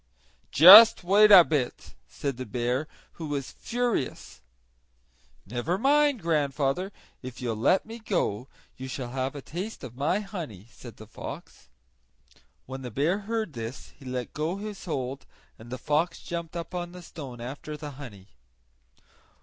[0.49, 2.87] "Just wait a bit," said the bear,
[3.21, 4.41] who was furious.
[5.45, 10.19] "Never mind, grandfather; if you'll let me go you shall have a taste of my
[10.19, 11.69] honey," said the fox.
[12.65, 15.27] When the bear heard this he let go his hold
[15.59, 18.29] and the fox jumped up on the stone after the honey.